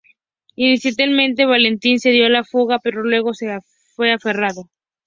[0.55, 3.33] Inicialmente Valentine se dio a la fuga, pero luego
[3.93, 4.63] fue arrestado.